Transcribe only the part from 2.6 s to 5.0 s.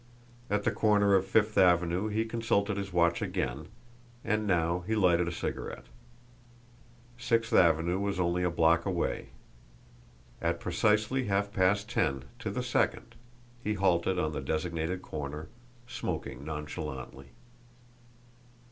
his watch again and now he